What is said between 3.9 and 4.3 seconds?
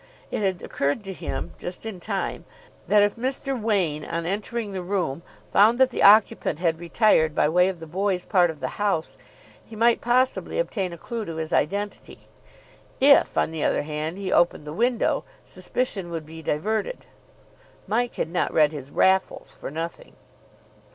on